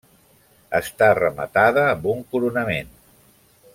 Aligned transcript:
Està 0.79 1.09
rematada 1.19 1.83
amb 1.91 2.09
un 2.15 2.25
coronament. 2.33 2.91